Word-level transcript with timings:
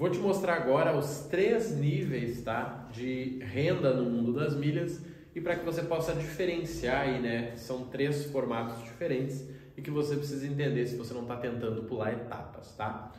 Vou 0.00 0.08
te 0.08 0.18
mostrar 0.18 0.54
agora 0.54 0.96
os 0.96 1.26
três 1.30 1.76
níveis 1.76 2.40
tá, 2.40 2.88
de 2.90 3.38
renda 3.42 3.92
no 3.92 4.08
mundo 4.08 4.32
das 4.32 4.56
milhas 4.56 5.04
e 5.34 5.42
para 5.42 5.56
que 5.56 5.62
você 5.62 5.82
possa 5.82 6.14
diferenciar 6.14 7.02
aí, 7.02 7.20
né? 7.20 7.54
São 7.54 7.84
três 7.84 8.24
formatos 8.24 8.82
diferentes 8.82 9.46
e 9.76 9.82
que 9.82 9.90
você 9.90 10.16
precisa 10.16 10.46
entender 10.46 10.86
se 10.86 10.96
você 10.96 11.12
não 11.12 11.20
está 11.20 11.36
tentando 11.36 11.82
pular 11.82 12.14
etapas, 12.14 12.74
tá? 12.76 13.12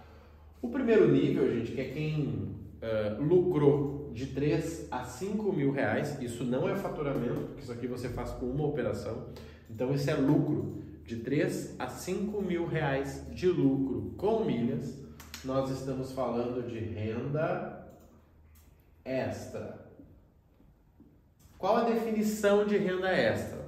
O 0.60 0.70
primeiro 0.70 1.08
nível, 1.08 1.54
gente, 1.54 1.72
que 1.74 1.82
é 1.82 1.84
quem 1.84 2.56
uh, 2.82 3.22
lucrou 3.22 4.10
de 4.12 4.26
3 4.26 4.88
a 4.90 5.04
5 5.04 5.54
mil 5.54 5.72
reais, 5.72 6.20
isso 6.20 6.44
não 6.44 6.68
é 6.68 6.76
faturamento, 6.76 7.42
porque 7.42 7.62
isso 7.62 7.72
aqui 7.72 7.86
você 7.86 8.10
faz 8.10 8.32
com 8.32 8.48
uma 8.48 8.66
operação, 8.66 9.28
então 9.70 9.94
esse 9.94 10.10
é 10.10 10.16
lucro 10.16 10.82
de 11.06 11.18
3 11.18 11.76
a 11.78 11.88
5 11.88 12.42
mil 12.42 12.66
reais 12.66 13.24
de 13.32 13.46
lucro 13.46 14.16
com 14.18 14.44
milhas, 14.44 15.01
nós 15.44 15.70
estamos 15.72 16.12
falando 16.12 16.68
de 16.68 16.80
renda 16.80 17.88
extra. 19.04 19.86
Qual 21.58 21.78
a 21.78 21.84
definição 21.84 22.66
de 22.66 22.78
renda 22.78 23.10
extra? 23.10 23.62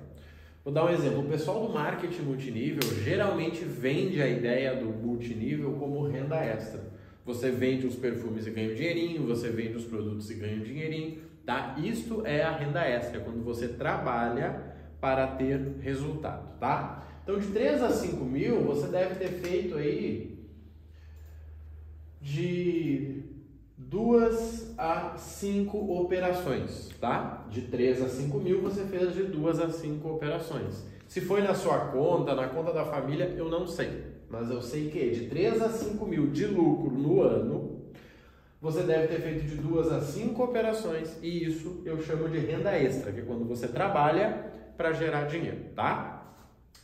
Vou 0.64 0.74
dar 0.74 0.86
um 0.86 0.90
exemplo. 0.90 1.22
O 1.22 1.30
pessoal 1.30 1.68
do 1.68 1.74
marketing 1.74 2.22
multinível 2.22 2.82
geralmente 3.04 3.64
vende 3.66 4.22
a 4.22 4.28
ideia 4.28 4.76
do 4.76 4.86
multinível 4.86 5.74
como 5.74 6.08
renda 6.08 6.38
extra. 6.38 6.82
Você 7.26 7.52
vende 7.52 7.88
os 7.88 7.96
perfumes 7.96 8.46
e 8.46 8.52
ganha 8.52 8.72
um 8.72 8.76
dinheirinho, 8.76 9.26
você 9.26 9.50
vende 9.50 9.78
os 9.78 9.86
produtos 9.86 10.30
e 10.30 10.36
ganha 10.36 10.58
um 10.58 10.64
dinheirinho, 10.64 11.22
tá? 11.46 11.76
Isto 11.82 12.26
é 12.26 12.44
a 12.44 12.52
renda 12.52 12.82
extra, 12.82 13.20
quando 13.22 13.44
você 13.44 13.68
trabalha 13.68 14.74
para 15.00 15.28
ter 15.28 15.78
resultado, 15.80 16.58
tá? 16.60 17.06
Então, 17.24 17.40
de 17.40 17.48
3 17.48 17.82
a 17.82 17.90
5 17.90 18.24
mil, 18.26 18.64
você 18.64 18.88
deve 18.88 19.16
ter 19.16 19.30
feito 19.30 19.76
aí 19.76 20.33
de 22.24 23.22
duas 23.78 24.74
a 24.78 25.18
cinco 25.18 26.00
operações, 26.00 26.90
tá? 27.00 27.46
De 27.50 27.64
3 27.64 28.02
a 28.02 28.08
5 28.08 28.40
mil, 28.40 28.62
você 28.62 28.86
fez 28.86 29.14
de 29.14 29.24
duas 29.24 29.60
a 29.60 29.70
cinco 29.70 30.10
operações. 30.10 30.86
Se 31.06 31.20
foi 31.20 31.42
na 31.42 31.54
sua 31.54 31.92
conta, 31.92 32.34
na 32.34 32.48
conta 32.48 32.72
da 32.72 32.86
família, 32.86 33.26
eu 33.38 33.50
não 33.50 33.68
sei. 33.68 34.06
Mas 34.30 34.50
eu 34.50 34.62
sei 34.62 34.90
que 34.90 35.12
de 35.12 35.28
3 35.28 35.62
a 35.62 35.70
5 35.70 36.04
mil 36.06 36.32
de 36.32 36.48
lucro 36.48 36.90
no 36.90 37.22
ano, 37.22 37.84
você 38.60 38.82
deve 38.84 39.08
ter 39.08 39.22
feito 39.22 39.46
de 39.46 39.56
duas 39.58 39.92
a 39.92 40.00
cinco 40.00 40.42
operações 40.42 41.20
e 41.22 41.44
isso 41.44 41.82
eu 41.84 42.02
chamo 42.02 42.30
de 42.30 42.38
renda 42.40 42.72
extra, 42.72 43.12
que 43.12 43.20
é 43.20 43.24
quando 43.24 43.46
você 43.46 43.68
trabalha 43.68 44.46
para 44.78 44.94
gerar 44.94 45.26
dinheiro, 45.26 45.66
tá? 45.76 46.34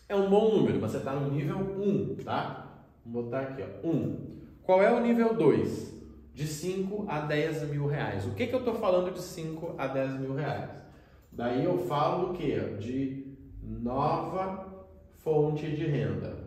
É 0.09 0.13
um 0.13 0.29
bom 0.29 0.53
número, 0.53 0.77
você 0.77 0.97
está 0.97 1.13
no 1.13 1.31
nível 1.31 1.57
1, 1.57 2.17
tá? 2.25 2.83
Vou 3.05 3.23
botar 3.23 3.39
aqui, 3.39 3.63
ó, 3.63 3.87
1. 3.87 4.39
Qual 4.69 4.83
é 4.83 4.91
o 4.91 4.99
nível 4.99 5.33
2? 5.33 5.95
De 6.31 6.45
5 6.45 7.05
a 7.09 7.21
10 7.21 7.71
mil 7.71 7.87
reais. 7.87 8.27
O 8.27 8.35
que, 8.35 8.45
que 8.45 8.53
eu 8.53 8.59
estou 8.59 8.75
falando 8.75 9.11
de 9.11 9.19
5 9.19 9.73
a 9.75 9.87
10 9.87 10.19
mil 10.19 10.35
reais? 10.35 10.69
Daí 11.31 11.65
eu 11.65 11.87
falo 11.87 12.27
do 12.27 12.33
que? 12.35 12.55
De 12.77 13.35
nova 13.63 14.85
fonte 15.23 15.71
de 15.71 15.87
renda. 15.87 16.37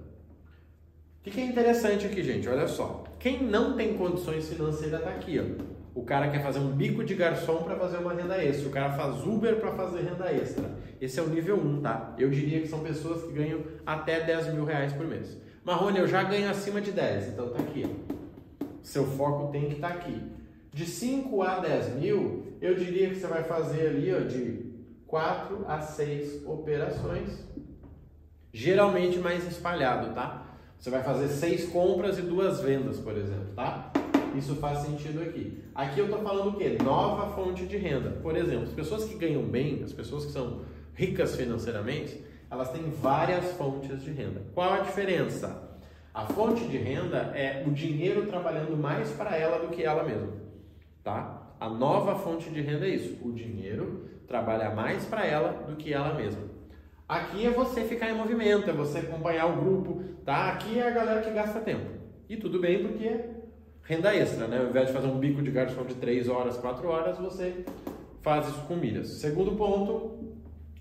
O 1.18 1.24
que, 1.24 1.32
que 1.32 1.40
é 1.40 1.46
interessante 1.46 2.06
aqui, 2.06 2.22
gente? 2.22 2.48
Olha 2.48 2.68
só. 2.68 3.02
Quem 3.18 3.42
não 3.42 3.76
tem 3.76 3.98
condições 3.98 4.48
financeiras 4.48 5.00
está 5.00 5.10
aqui, 5.10 5.40
ó. 5.40 5.64
O 5.92 6.04
cara 6.04 6.30
quer 6.30 6.44
fazer 6.44 6.60
um 6.60 6.70
bico 6.70 7.02
de 7.02 7.16
garçom 7.16 7.64
para 7.64 7.74
fazer 7.74 7.96
uma 7.96 8.14
renda 8.14 8.40
extra. 8.40 8.68
O 8.68 8.70
cara 8.70 8.92
faz 8.92 9.26
Uber 9.26 9.56
para 9.56 9.72
fazer 9.72 10.02
renda 10.02 10.30
extra. 10.30 10.70
Esse 11.00 11.18
é 11.18 11.22
o 11.24 11.28
nível 11.28 11.56
1, 11.56 11.80
tá? 11.80 12.14
Eu 12.16 12.30
diria 12.30 12.60
que 12.60 12.68
são 12.68 12.84
pessoas 12.84 13.24
que 13.24 13.32
ganham 13.32 13.64
até 13.84 14.20
10 14.20 14.54
mil 14.54 14.64
reais 14.64 14.92
por 14.92 15.08
mês. 15.08 15.36
Marrone, 15.64 15.98
eu 15.98 16.08
já 16.08 16.24
ganho 16.24 16.50
acima 16.50 16.80
de 16.80 16.90
10, 16.90 17.28
então 17.28 17.50
tá 17.50 17.60
aqui. 17.60 17.86
Seu 18.82 19.06
foco 19.06 19.52
tem 19.52 19.68
que 19.68 19.74
estar 19.74 19.90
tá 19.90 19.94
aqui. 19.94 20.20
De 20.72 20.84
5 20.84 21.40
a 21.42 21.60
10 21.60 21.96
mil, 21.96 22.56
eu 22.60 22.74
diria 22.74 23.08
que 23.08 23.16
você 23.16 23.26
vai 23.28 23.44
fazer 23.44 23.88
ali 23.88 24.12
ó, 24.12 24.20
de 24.20 24.72
4 25.06 25.64
a 25.68 25.80
6 25.80 26.46
operações. 26.46 27.46
Geralmente 28.52 29.18
mais 29.18 29.46
espalhado, 29.46 30.12
tá? 30.14 30.46
Você 30.78 30.90
vai 30.90 31.02
fazer 31.04 31.28
6 31.28 31.68
compras 31.68 32.18
e 32.18 32.22
duas 32.22 32.60
vendas, 32.60 32.98
por 32.98 33.16
exemplo, 33.16 33.54
tá? 33.54 33.92
Isso 34.36 34.56
faz 34.56 34.80
sentido 34.80 35.22
aqui. 35.22 35.62
Aqui 35.74 36.00
eu 36.00 36.06
estou 36.06 36.22
falando 36.22 36.56
o 36.56 36.58
quê? 36.58 36.76
Nova 36.82 37.34
fonte 37.36 37.66
de 37.66 37.76
renda. 37.76 38.10
Por 38.22 38.36
exemplo, 38.36 38.64
as 38.64 38.72
pessoas 38.72 39.04
que 39.04 39.14
ganham 39.14 39.42
bem, 39.44 39.82
as 39.84 39.92
pessoas 39.92 40.24
que 40.24 40.32
são 40.32 40.62
ricas 40.94 41.36
financeiramente, 41.36 42.20
elas 42.52 42.70
têm 42.70 42.90
várias 42.90 43.50
fontes 43.52 44.02
de 44.02 44.10
renda. 44.10 44.42
Qual 44.54 44.70
a 44.70 44.80
diferença? 44.80 45.70
A 46.12 46.26
fonte 46.26 46.66
de 46.66 46.76
renda 46.76 47.32
é 47.34 47.64
o 47.66 47.70
dinheiro 47.70 48.26
trabalhando 48.26 48.76
mais 48.76 49.10
para 49.12 49.34
ela 49.34 49.58
do 49.58 49.68
que 49.68 49.82
ela 49.82 50.04
mesma, 50.04 50.28
tá? 51.02 51.54
A 51.58 51.70
nova 51.70 52.14
fonte 52.16 52.50
de 52.50 52.60
renda 52.60 52.86
é 52.86 52.90
isso, 52.90 53.16
o 53.26 53.32
dinheiro 53.32 54.06
trabalha 54.28 54.74
mais 54.74 55.06
para 55.06 55.24
ela 55.24 55.64
do 55.66 55.76
que 55.76 55.94
ela 55.94 56.12
mesma. 56.12 56.42
Aqui 57.08 57.46
é 57.46 57.50
você 57.50 57.84
ficar 57.84 58.10
em 58.10 58.14
movimento, 58.14 58.68
é 58.68 58.72
você 58.74 58.98
acompanhar 58.98 59.46
o 59.46 59.56
grupo, 59.56 60.02
tá? 60.22 60.50
Aqui 60.50 60.78
é 60.78 60.86
a 60.86 60.90
galera 60.90 61.22
que 61.22 61.30
gasta 61.30 61.58
tempo. 61.58 61.86
E 62.28 62.36
tudo 62.36 62.60
bem 62.60 62.86
porque 62.86 63.18
renda 63.82 64.14
extra, 64.14 64.46
né? 64.46 64.58
Ao 64.58 64.66
invés 64.66 64.88
de 64.88 64.92
fazer 64.92 65.06
um 65.06 65.18
bico 65.18 65.40
de 65.40 65.50
garçom 65.50 65.84
de 65.84 65.94
3 65.94 66.28
horas, 66.28 66.58
4 66.58 66.86
horas, 66.86 67.16
você 67.16 67.64
faz 68.20 68.46
isso 68.46 68.60
com 68.66 68.76
milhas. 68.76 69.08
Segundo 69.20 69.52
ponto, 69.52 70.36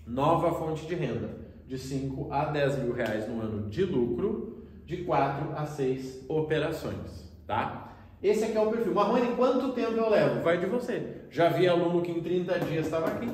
nova 0.06 0.52
fonte 0.52 0.86
de 0.86 0.94
renda, 0.94 1.41
de 1.72 1.78
5 1.78 2.30
a 2.30 2.44
10 2.44 2.80
mil 2.80 2.92
reais 2.92 3.26
no 3.26 3.40
ano 3.40 3.70
de 3.70 3.82
lucro, 3.82 4.62
de 4.84 4.98
4 5.04 5.56
a 5.56 5.64
6 5.64 6.26
operações, 6.28 7.32
tá? 7.46 7.94
Esse 8.22 8.44
aqui 8.44 8.58
é 8.58 8.60
o 8.60 8.70
perfil. 8.70 8.92
Marrone, 8.92 9.34
quanto 9.36 9.72
tempo 9.72 9.92
eu 9.92 10.10
levo? 10.10 10.42
Vai 10.42 10.58
de 10.58 10.66
você. 10.66 11.22
Já 11.30 11.48
vi 11.48 11.66
aluno 11.66 12.02
que 12.02 12.12
em 12.12 12.20
30 12.20 12.58
dias 12.60 12.84
estava 12.84 13.06
aqui 13.06 13.26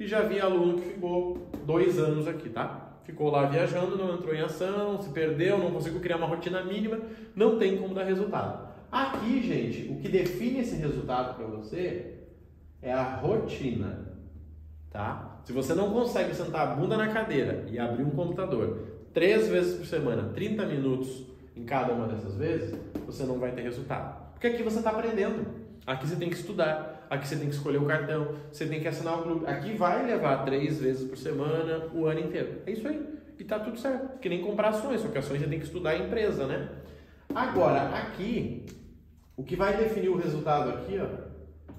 e 0.00 0.06
já 0.06 0.22
vi 0.22 0.40
aluno 0.40 0.78
que 0.78 0.88
ficou 0.88 1.50
dois 1.66 1.98
anos 1.98 2.26
aqui, 2.26 2.48
tá? 2.48 2.98
Ficou 3.04 3.30
lá 3.30 3.44
viajando, 3.44 3.98
não 3.98 4.14
entrou 4.14 4.34
em 4.34 4.40
ação, 4.40 4.98
se 5.02 5.10
perdeu, 5.10 5.58
não 5.58 5.70
conseguiu 5.70 6.00
criar 6.00 6.16
uma 6.16 6.26
rotina 6.26 6.64
mínima, 6.64 6.98
não 7.34 7.58
tem 7.58 7.76
como 7.76 7.94
dar 7.94 8.04
resultado. 8.04 8.70
Aqui, 8.90 9.42
gente, 9.42 9.92
o 9.92 9.96
que 9.96 10.08
define 10.08 10.60
esse 10.60 10.76
resultado 10.76 11.36
para 11.36 11.46
você 11.46 12.20
é 12.80 12.90
a 12.90 13.16
rotina, 13.16 14.16
tá? 14.90 15.35
Se 15.46 15.52
você 15.52 15.74
não 15.74 15.92
consegue 15.92 16.34
sentar 16.34 16.66
a 16.66 16.74
bunda 16.74 16.96
na 16.96 17.06
cadeira 17.06 17.66
e 17.70 17.78
abrir 17.78 18.02
um 18.02 18.10
computador 18.10 18.82
três 19.14 19.46
vezes 19.46 19.76
por 19.76 19.86
semana, 19.86 20.32
30 20.34 20.66
minutos 20.66 21.22
em 21.54 21.64
cada 21.64 21.92
uma 21.92 22.08
dessas 22.08 22.34
vezes, 22.34 22.76
você 23.06 23.22
não 23.22 23.38
vai 23.38 23.52
ter 23.52 23.62
resultado. 23.62 24.32
Porque 24.32 24.48
aqui 24.48 24.64
você 24.64 24.78
está 24.78 24.90
aprendendo. 24.90 25.46
Aqui 25.86 26.08
você 26.08 26.16
tem 26.16 26.28
que 26.28 26.34
estudar, 26.34 27.06
aqui 27.08 27.28
você 27.28 27.36
tem 27.36 27.48
que 27.48 27.54
escolher 27.54 27.78
o 27.78 27.86
cartão, 27.86 28.34
você 28.50 28.66
tem 28.66 28.80
que 28.80 28.88
assinar 28.88 29.20
o 29.20 29.22
clube. 29.22 29.46
Aqui 29.46 29.76
vai 29.76 30.04
levar 30.04 30.44
três 30.44 30.80
vezes 30.80 31.08
por 31.08 31.16
semana, 31.16 31.86
o 31.94 32.06
ano 32.06 32.18
inteiro. 32.18 32.62
É 32.66 32.72
isso 32.72 32.88
aí. 32.88 33.00
E 33.38 33.44
tá 33.44 33.60
tudo 33.60 33.78
certo. 33.78 34.18
Que 34.18 34.28
nem 34.28 34.42
comprar 34.42 34.70
ações, 34.70 35.00
só 35.00 35.06
que 35.06 35.18
ações 35.18 35.40
você 35.40 35.46
tem 35.46 35.60
que 35.60 35.66
estudar 35.66 35.90
a 35.90 35.98
empresa, 35.98 36.44
né? 36.44 36.70
Agora, 37.32 37.96
aqui, 37.96 38.66
o 39.36 39.44
que 39.44 39.54
vai 39.54 39.76
definir 39.76 40.08
o 40.08 40.16
resultado 40.16 40.70
aqui, 40.70 40.98
ó, 40.98 41.06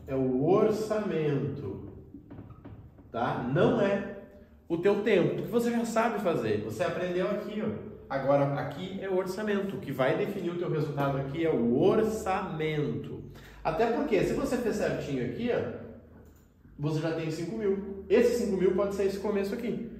é 0.07 0.16
o 0.16 0.45
orçamento, 0.45 1.87
tá? 3.17 3.50
Não 3.51 3.81
é 3.81 4.17
o 4.69 4.78
teu 4.78 5.01
tempo, 5.01 5.41
que 5.41 5.50
você 5.50 5.72
já 5.72 5.83
sabe 5.85 6.19
fazer, 6.19 6.61
você 6.61 6.83
aprendeu 6.83 7.28
aqui, 7.31 7.63
ó. 7.66 7.88
Agora, 8.09 8.53
aqui 8.53 9.00
é 9.01 9.09
o 9.09 9.17
orçamento. 9.17 9.75
O 9.75 9.79
que 9.79 9.91
vai 9.91 10.16
definir 10.16 10.51
o 10.51 10.57
teu 10.57 10.69
resultado 10.69 11.17
aqui 11.17 11.45
é 11.45 11.50
o 11.50 11.78
orçamento. 11.78 13.23
Até 13.63 13.88
porque, 13.88 14.23
se 14.23 14.33
você 14.33 14.57
fez 14.57 14.78
certinho 14.78 15.25
aqui, 15.25 15.50
ó, 15.51 15.88
você 16.79 17.01
já 17.01 17.11
tem 17.11 17.29
5 17.29 17.57
mil. 17.57 18.05
Esse 18.07 18.45
5 18.45 18.55
mil 18.55 18.75
pode 18.75 18.95
ser 18.95 19.07
esse 19.07 19.17
começo 19.17 19.53
aqui. 19.53 19.91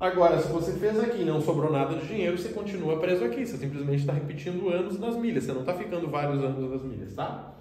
Agora, 0.00 0.40
se 0.40 0.48
você 0.48 0.72
fez 0.72 0.98
aqui 0.98 1.22
e 1.22 1.24
não 1.24 1.40
sobrou 1.40 1.70
nada 1.70 1.94
de 1.94 2.06
dinheiro, 2.08 2.36
você 2.36 2.48
continua 2.48 2.98
preso 2.98 3.24
aqui. 3.24 3.46
Você 3.46 3.58
simplesmente 3.58 4.00
está 4.00 4.12
repetindo 4.12 4.68
anos 4.68 4.98
das 4.98 5.14
milhas. 5.14 5.44
Você 5.44 5.52
não 5.52 5.60
está 5.60 5.74
ficando 5.74 6.08
vários 6.08 6.42
anos 6.42 6.70
das 6.70 6.82
milhas, 6.82 7.14
tá? 7.14 7.54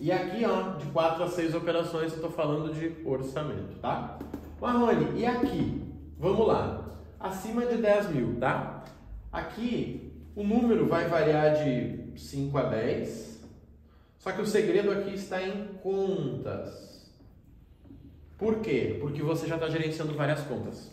E 0.00 0.12
aqui, 0.12 0.44
ó, 0.44 0.76
de 0.76 0.86
4 0.86 1.24
a 1.24 1.28
6 1.28 1.54
operações, 1.54 2.12
eu 2.12 2.16
estou 2.16 2.30
falando 2.30 2.72
de 2.72 2.94
orçamento, 3.04 3.78
tá? 3.80 4.18
Marrone, 4.60 5.18
e 5.20 5.26
aqui? 5.26 5.82
Vamos 6.18 6.46
lá. 6.46 6.98
Acima 7.18 7.66
de 7.66 7.78
10 7.78 8.10
mil, 8.10 8.36
tá? 8.38 8.84
Aqui, 9.32 10.12
o 10.36 10.44
número 10.44 10.86
vai 10.86 11.08
variar 11.08 11.64
de 11.64 12.12
5 12.16 12.56
a 12.56 12.62
10. 12.62 13.42
Só 14.18 14.30
que 14.30 14.40
o 14.40 14.46
segredo 14.46 14.92
aqui 14.92 15.14
está 15.14 15.42
em 15.42 15.66
contas. 15.82 17.12
Por 18.36 18.60
quê? 18.60 18.98
Porque 19.00 19.20
você 19.20 19.48
já 19.48 19.56
está 19.56 19.68
gerenciando 19.68 20.14
várias 20.14 20.42
contas. 20.42 20.86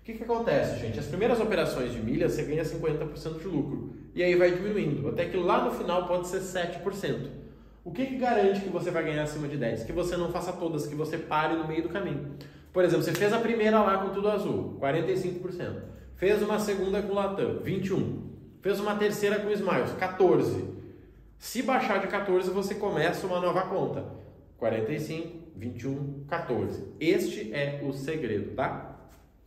O 0.00 0.04
que, 0.04 0.12
que 0.12 0.22
acontece, 0.22 0.78
gente? 0.80 0.98
As 0.98 1.06
primeiras 1.06 1.40
operações 1.40 1.92
de 1.92 2.00
milha 2.00 2.28
você 2.28 2.44
ganha 2.44 2.62
50% 2.62 3.40
de 3.40 3.48
lucro. 3.48 3.96
E 4.14 4.22
aí 4.22 4.36
vai 4.36 4.52
diminuindo, 4.52 5.08
até 5.08 5.24
que 5.24 5.36
lá 5.36 5.64
no 5.64 5.72
final 5.72 6.06
pode 6.06 6.28
ser 6.28 6.40
7%. 6.40 7.43
O 7.84 7.92
que, 7.92 8.06
que 8.06 8.16
garante 8.16 8.60
que 8.60 8.70
você 8.70 8.90
vai 8.90 9.04
ganhar 9.04 9.24
acima 9.24 9.46
de 9.46 9.58
10%? 9.58 9.84
Que 9.84 9.92
você 9.92 10.16
não 10.16 10.32
faça 10.32 10.52
todas, 10.54 10.86
que 10.86 10.94
você 10.94 11.18
pare 11.18 11.54
no 11.54 11.68
meio 11.68 11.82
do 11.82 11.90
caminho. 11.90 12.34
Por 12.72 12.82
exemplo, 12.82 13.04
você 13.04 13.12
fez 13.12 13.32
a 13.32 13.38
primeira 13.38 13.78
lá 13.80 13.98
com 13.98 14.08
tudo 14.14 14.30
azul, 14.30 14.78
45%. 14.80 15.82
Fez 16.16 16.42
uma 16.42 16.58
segunda 16.58 17.02
com 17.02 17.12
Latam, 17.12 17.60
21%. 17.62 18.24
Fez 18.62 18.80
uma 18.80 18.94
terceira 18.96 19.38
com 19.38 19.50
Smiles, 19.50 19.90
14%. 20.00 20.74
Se 21.38 21.62
baixar 21.62 22.00
de 22.00 22.06
14, 22.06 22.50
você 22.50 22.74
começa 22.76 23.26
uma 23.26 23.38
nova 23.38 23.62
conta. 23.66 24.02
45, 24.56 25.44
21, 25.54 26.24
14. 26.26 26.84
Este 26.98 27.52
é 27.52 27.82
o 27.84 27.92
segredo, 27.92 28.54
tá? 28.54 28.98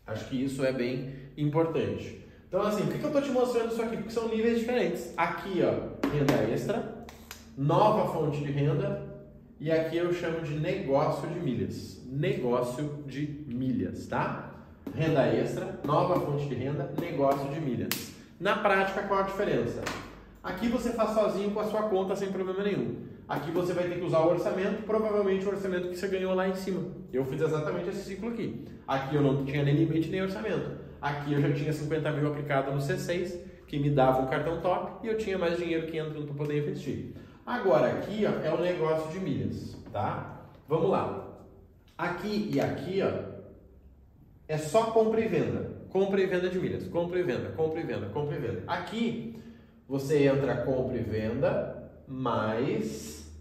Acho 0.06 0.26
que 0.30 0.44
isso 0.44 0.64
é 0.64 0.72
bem 0.72 1.12
importante. 1.36 2.24
Então, 2.48 2.62
assim, 2.62 2.86
por 2.86 2.98
que 2.98 3.04
eu 3.04 3.08
estou 3.08 3.22
te 3.22 3.32
mostrando 3.32 3.72
isso 3.72 3.82
aqui? 3.82 3.98
Porque 3.98 4.12
são 4.12 4.30
níveis 4.30 4.60
diferentes. 4.60 5.12
Aqui, 5.18 5.62
ó, 5.64 6.08
renda 6.08 6.36
extra, 6.54 6.97
nova 7.58 8.14
fonte 8.14 8.38
de 8.38 8.52
renda, 8.52 9.02
e 9.60 9.72
aqui 9.72 9.98
eu 9.98 10.14
chamo 10.14 10.42
de 10.42 10.54
negócio 10.60 11.28
de 11.28 11.40
milhas. 11.40 12.06
Negócio 12.06 13.04
de 13.08 13.44
milhas, 13.48 14.06
tá? 14.06 14.52
Renda 14.96 15.26
extra, 15.26 15.80
nova 15.84 16.20
fonte 16.20 16.48
de 16.48 16.54
renda, 16.54 16.94
negócio 17.02 17.50
de 17.50 17.60
milhas. 17.60 18.14
Na 18.40 18.58
prática, 18.58 19.02
qual 19.04 19.22
a 19.22 19.24
diferença? 19.24 19.82
Aqui 20.44 20.68
você 20.68 20.92
faz 20.92 21.10
sozinho 21.12 21.50
com 21.50 21.60
a 21.60 21.66
sua 21.66 21.84
conta 21.84 22.16
sem 22.16 22.32
problema 22.32 22.64
nenhum. 22.64 22.98
Aqui 23.28 23.50
você 23.50 23.74
vai 23.74 23.86
ter 23.86 23.96
que 23.96 24.06
usar 24.06 24.20
o 24.20 24.30
orçamento, 24.30 24.84
provavelmente 24.84 25.44
o 25.46 25.50
orçamento 25.50 25.90
que 25.90 25.98
você 25.98 26.08
ganhou 26.08 26.36
lá 26.36 26.48
em 26.48 26.56
cima. 26.56 26.82
Eu 27.12 27.26
fiz 27.26 27.42
exatamente 27.42 27.90
esse 27.90 28.04
ciclo 28.04 28.30
aqui. 28.30 28.64
Aqui 28.88 29.16
eu 29.16 29.22
não 29.22 29.44
tinha 29.44 29.64
nem 29.64 29.76
limite 29.76 30.10
nem 30.10 30.22
orçamento. 30.22 30.72
Aqui 31.02 31.34
eu 31.34 31.42
já 31.42 31.52
tinha 31.52 31.74
50 31.74 32.12
mil 32.12 32.28
aplicado 32.28 32.72
no 32.72 32.78
C6, 32.78 33.36
que 33.66 33.80
me 33.80 33.90
dava 33.90 34.22
um 34.22 34.28
cartão 34.28 34.62
top, 34.62 35.06
e 35.06 35.10
eu 35.10 35.18
tinha 35.18 35.38
mais 35.38 35.58
dinheiro 35.58 35.88
que 35.88 35.98
entrando 35.98 36.26
para 36.28 36.36
poder 36.36 36.60
investir. 36.60 37.14
Agora 37.48 37.88
aqui 37.94 38.26
ó, 38.26 38.46
é 38.46 38.54
o 38.54 38.60
negócio 38.60 39.10
de 39.10 39.22
milhas, 39.22 39.74
tá? 39.94 40.50
Vamos 40.68 40.90
lá. 40.90 41.40
Aqui 41.98 42.52
e 42.54 42.60
aqui 42.60 43.02
ó, 43.02 43.38
é 44.50 44.58
só 44.58 44.88
compra 44.92 45.22
e 45.22 45.30
venda. 45.30 45.78
Compra 45.90 46.20
e 46.20 46.26
venda 46.26 46.50
de 46.50 46.60
milhas. 46.60 46.86
Compra 46.90 47.18
e 47.18 47.24
venda, 47.24 47.52
compra 47.52 47.80
e 47.80 47.84
venda, 47.84 48.10
compra 48.10 48.36
e 48.36 48.40
venda. 48.40 48.64
Aqui 48.68 49.42
você 49.88 50.26
entra 50.26 50.58
compra 50.58 50.98
e 50.98 51.02
venda 51.02 51.90
mais 52.06 53.32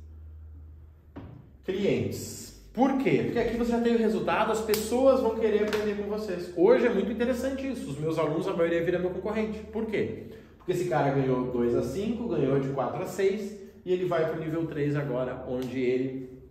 clientes. 1.65 2.65
Por 2.73 2.99
quê? 2.99 3.23
Porque 3.25 3.41
aqui 3.41 3.57
você 3.57 3.73
já 3.73 3.81
tem 3.81 3.97
o 3.97 3.99
resultado, 3.99 4.53
as 4.53 4.61
pessoas 4.61 5.21
vão 5.21 5.35
querer 5.35 5.65
aprender 5.65 5.97
com 5.97 6.09
vocês. 6.09 6.53
Hoje 6.57 6.87
é 6.87 6.91
muito 6.91 7.11
interessante 7.11 7.69
isso. 7.69 7.91
Os 7.91 7.99
meus 7.99 8.21
alunos, 8.21 8.47
a 8.47 8.53
maioria 8.53 8.85
vira 8.85 9.01
meu 9.01 9.11
concorrente. 9.11 9.59
Por 9.73 9.87
quê? 9.87 10.29
Porque 10.59 10.71
esse 10.71 10.85
cara 10.85 11.11
ganhou 11.11 11.51
2 11.51 11.75
a 11.75 11.83
5, 11.83 12.29
ganhou 12.29 12.61
de 12.61 12.69
4 12.69 13.03
a 13.03 13.07
6 13.07 13.66
e 13.87 13.93
ele 13.93 14.05
vai 14.05 14.27
para 14.27 14.37
o 14.37 14.41
nível 14.41 14.67
3 14.67 14.97
agora, 14.97 15.45
onde 15.47 15.81
ele 15.81 16.43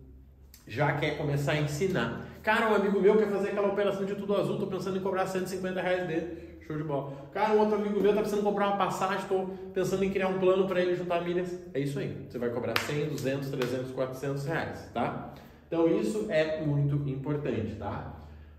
já 0.66 0.94
quer 0.94 1.18
começar 1.18 1.52
a 1.52 1.60
ensinar. 1.60 2.26
Cara, 2.42 2.72
um 2.72 2.76
amigo 2.76 3.02
meu 3.02 3.18
quer 3.18 3.28
fazer 3.28 3.50
aquela 3.50 3.68
operação 3.68 4.06
de 4.06 4.16
tudo 4.16 4.38
azul, 4.38 4.58
tô 4.58 4.68
pensando 4.68 4.98
em 4.98 5.02
cobrar 5.02 5.28
150 5.28 5.82
reais 5.82 6.08
dele. 6.08 6.56
Show 6.66 6.78
de 6.78 6.84
bola. 6.84 7.12
Cara, 7.34 7.54
um 7.54 7.60
outro 7.60 7.76
amigo 7.76 8.00
meu 8.00 8.14
tá 8.14 8.22
precisando 8.22 8.42
comprar 8.42 8.68
uma 8.68 8.78
passagem, 8.78 9.20
estou 9.20 9.48
pensando 9.74 10.06
em 10.06 10.10
criar 10.12 10.30
um 10.30 10.40
plano 10.40 10.66
para 10.66 10.82
ele 10.82 10.96
juntar 10.96 11.22
milhas. 11.26 11.60
É 11.74 11.80
isso 11.82 12.00
aí. 12.00 12.26
Você 12.28 12.40
vai 12.40 12.50
cobrar 12.50 12.74
100, 12.80 13.10
200, 13.10 13.50
300, 13.50 13.92
400 13.92 14.46
reais, 14.46 14.90
tá? 14.94 15.34
Então 15.68 15.90
isso 15.90 16.28
é 16.30 16.62
muito 16.62 16.96
importante, 17.08 17.76
tá? 17.76 18.14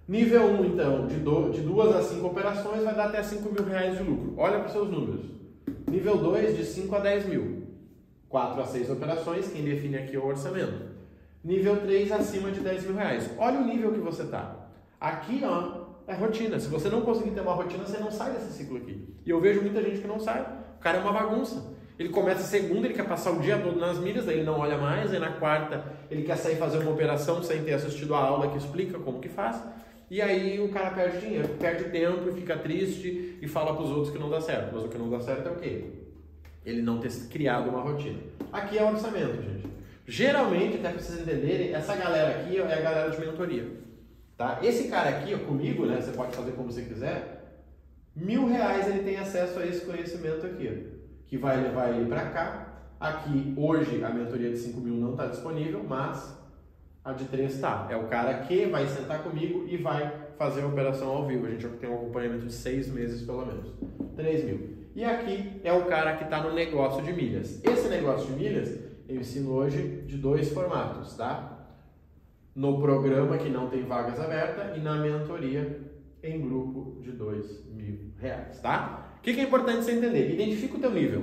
Nível 0.07 0.43
1, 0.53 0.65
então, 0.67 1.07
de, 1.07 1.17
do, 1.17 1.51
de 1.51 1.63
duas 1.63 1.97
a 1.97 2.03
5 2.03 2.27
operações 2.27 2.85
vai 2.85 2.95
dar 2.95 3.07
até 3.07 3.23
5 3.23 3.51
mil 3.51 3.65
reais 3.65 3.97
de 3.97 4.05
lucro. 4.05 4.35
Olha 4.37 4.59
para 4.59 4.67
os 4.67 4.73
seus 4.73 4.91
números. 4.91 5.25
Nível 5.91 6.19
2, 6.19 6.59
de 6.59 6.65
5 6.65 6.95
a 6.95 6.99
10 6.99 7.27
mil. 7.27 7.66
4 8.29 8.61
a 8.61 8.65
6 8.65 8.91
operações, 8.91 9.49
quem 9.49 9.65
define 9.65 9.97
aqui 9.97 10.17
é 10.17 10.19
o 10.19 10.27
orçamento. 10.27 10.97
Nível 11.45 11.81
3, 11.81 12.11
acima 12.13 12.51
de 12.51 12.61
10 12.61 12.85
mil 12.85 12.97
reais. 12.97 13.31
Olha 13.39 13.61
o 13.61 13.65
nível 13.65 13.93
que 13.93 14.01
você 14.01 14.23
está. 14.23 14.69
Aqui, 15.01 15.43
ó, 15.45 15.87
é 16.07 16.15
rotina. 16.15 16.59
Se 16.59 16.69
você 16.69 16.89
não 16.89 17.03
conseguir 17.03 17.31
ter 17.31 17.41
uma 17.41 17.55
rotina, 17.55 17.85
você 17.85 17.99
não 17.99 18.11
sai 18.11 18.33
desse 18.33 18.53
ciclo 18.53 18.79
aqui. 18.79 19.15
E 19.25 19.31
eu 19.31 19.41
vejo 19.41 19.61
muita 19.61 19.81
gente 19.83 20.01
que 20.01 20.09
não 20.09 20.19
sai. 20.19 20.43
O 20.77 20.81
cara 20.81 20.99
é 20.99 21.01
uma 21.01 21.13
bagunça. 21.13 21.75
Ele 21.99 22.11
começa 22.11 22.43
segunda, 22.43 22.87
ele 22.87 22.95
quer 22.95 23.07
passar 23.07 23.31
o 23.31 23.41
dia 23.41 23.59
todo 23.59 23.79
nas 23.79 23.99
milhas, 23.99 24.27
daí 24.27 24.37
ele 24.37 24.45
não 24.45 24.59
olha 24.59 24.77
mais, 24.77 25.15
aí 25.15 25.19
na 25.19 25.33
quarta 25.33 25.83
ele 26.11 26.25
quer 26.25 26.37
sair 26.37 26.57
fazer 26.57 26.79
uma 26.79 26.91
operação 26.91 27.43
sem 27.43 27.65
ter 27.65 27.73
assistido 27.73 28.15
a 28.15 28.19
aula 28.19 28.49
que 28.49 28.59
explica 28.59 28.99
como 28.99 29.19
que 29.19 29.31
faz. 29.31 29.63
E 30.11 30.21
aí 30.21 30.61
o 30.61 30.69
cara 30.69 30.91
perde 30.91 31.21
dinheiro, 31.21 31.49
perde 31.59 31.85
tempo, 31.85 32.31
fica 32.33 32.57
triste 32.57 33.39
e 33.41 33.49
fala 33.49 33.75
para 33.75 33.83
os 33.83 33.91
outros 33.91 34.11
que 34.11 34.19
não 34.19 34.29
dá 34.29 34.41
certo. 34.41 34.73
Mas 34.75 34.85
o 34.85 34.89
que 34.89 34.99
não 34.99 35.09
dá 35.09 35.21
certo 35.21 35.49
é 35.49 35.53
o 35.53 35.57
quê? 35.57 36.06
Ele 36.67 36.83
não 36.83 36.99
ter 36.99 37.11
criado 37.31 37.71
uma 37.71 37.81
rotina. 37.81 38.19
Aqui 38.53 38.77
é 38.77 38.83
o 38.83 38.89
orçamento, 38.89 39.41
gente. 39.41 39.67
Geralmente, 40.07 40.77
até 40.77 40.91
para 40.91 41.01
vocês 41.01 41.21
entenderem, 41.21 41.73
essa 41.73 41.97
galera 41.97 42.41
aqui 42.41 42.59
é 42.59 42.63
a 42.63 42.81
galera 42.81 43.11
de 43.11 43.21
mentoria. 43.21 43.71
Tá? 44.37 44.59
Esse 44.63 44.89
cara 44.89 45.11
aqui, 45.11 45.37
comigo, 45.39 45.87
né, 45.87 46.01
você 46.01 46.11
pode 46.11 46.37
fazer 46.37 46.53
como 46.53 46.71
você 46.71 46.83
quiser, 46.83 47.63
mil 48.15 48.47
reais 48.47 48.89
ele 48.89 49.05
tem 49.05 49.17
acesso 49.17 49.59
a 49.59 49.67
esse 49.67 49.87
conhecimento 49.87 50.45
aqui, 50.45 50.89
que 51.27 51.39
vai 51.39 51.57
levar 51.61 51.91
ele 51.91 52.07
para 52.07 52.31
cá. 52.31 52.63
Aqui, 52.99 53.55
hoje, 53.57 54.03
a 54.03 54.11
mentoria 54.11 54.51
de 54.51 54.59
5 54.59 54.81
mil 54.81 54.95
não 54.95 55.13
está 55.13 55.27
disponível, 55.27 55.85
mas 55.89 56.37
a 57.05 57.13
de 57.13 57.25
3 57.27 57.55
está. 57.55 57.87
É 57.91 57.97
o 57.97 58.09
cara 58.09 58.41
que 58.41 58.67
vai 58.67 58.87
sentar 58.87 59.23
comigo 59.23 59.65
e 59.69 59.77
vai 59.77 60.13
fazer 60.37 60.63
a 60.63 60.67
operação 60.67 61.09
ao 61.09 61.27
vivo. 61.27 61.47
A 61.47 61.51
gente 61.51 61.67
tem 61.69 61.89
um 61.89 61.95
acompanhamento 61.95 62.47
de 62.47 62.53
6 62.53 62.89
meses, 62.89 63.23
pelo 63.23 63.47
menos. 63.47 63.73
3 64.17 64.45
mil. 64.45 64.76
E 64.97 65.05
aqui 65.05 65.61
é 65.63 65.73
o 65.73 65.85
cara 65.85 66.17
que 66.17 66.25
está 66.25 66.43
no 66.43 66.53
negócio 66.53 67.05
de 67.05 67.13
milhas. 67.13 67.63
Esse 67.63 67.87
negócio 67.89 68.27
de 68.27 68.33
milhas, 68.33 68.81
eu 69.09 69.21
ensino 69.21 69.53
hoje 69.53 70.03
de 70.07 70.17
dois 70.17 70.51
formatos, 70.51 71.15
tá? 71.15 71.57
no 72.57 72.81
programa 72.81 73.37
que 73.37 73.51
não 73.51 73.69
tem 73.69 73.85
vagas 73.85 74.19
abertas 74.19 74.79
e 74.79 74.81
na 74.81 74.97
mentoria 74.97 75.79
em 76.23 76.41
grupo 76.41 76.99
de 77.03 77.13
dois 77.13 77.63
mil 77.71 78.13
reais, 78.19 78.59
tá? 78.61 79.13
O 79.19 79.21
que, 79.21 79.39
é 79.39 79.43
importante 79.43 79.85
você 79.85 79.93
entender? 79.93 80.33
Identifica 80.33 80.77
o 80.77 80.81
teu 80.81 80.91
nível 80.91 81.23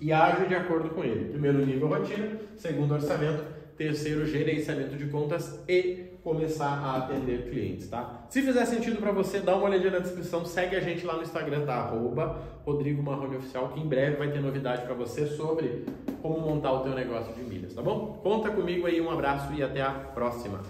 e 0.00 0.10
age 0.10 0.46
de 0.46 0.54
acordo 0.54 0.88
com 0.90 1.04
ele. 1.04 1.28
Primeiro 1.28 1.64
nível 1.66 1.88
rotina, 1.88 2.40
segundo 2.56 2.94
orçamento, 2.94 3.44
terceiro 3.76 4.24
gerenciamento 4.26 4.96
de 4.96 5.06
contas 5.06 5.62
e 5.68 6.11
começar 6.22 6.70
a 6.70 6.98
atender 6.98 7.50
clientes, 7.50 7.88
tá? 7.88 8.24
Se 8.28 8.42
fizer 8.42 8.64
sentido 8.64 8.98
para 8.98 9.10
você, 9.10 9.40
dá 9.40 9.56
uma 9.56 9.64
olhadinha 9.64 9.90
na 9.90 9.98
descrição, 9.98 10.44
segue 10.44 10.76
a 10.76 10.80
gente 10.80 11.04
lá 11.04 11.16
no 11.16 11.22
Instagram, 11.22 11.66
tá? 11.66 11.74
Arroba 11.74 12.40
Rodrigo 12.64 13.02
Marrone 13.02 13.36
Oficial, 13.36 13.68
que 13.70 13.80
em 13.80 13.86
breve 13.86 14.16
vai 14.16 14.30
ter 14.30 14.40
novidade 14.40 14.82
para 14.82 14.94
você 14.94 15.26
sobre 15.26 15.84
como 16.20 16.40
montar 16.40 16.72
o 16.72 16.80
teu 16.80 16.94
negócio 16.94 17.34
de 17.34 17.42
milhas, 17.42 17.74
tá 17.74 17.82
bom? 17.82 18.20
Conta 18.22 18.50
comigo 18.50 18.86
aí, 18.86 19.00
um 19.00 19.10
abraço 19.10 19.52
e 19.52 19.62
até 19.62 19.82
a 19.82 19.90
próxima. 19.90 20.60